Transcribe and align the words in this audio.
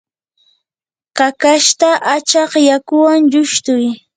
kakashta 1.17 1.89
achaq 2.15 2.51
yakuwan 2.69 3.21
lushtuy. 3.31 3.85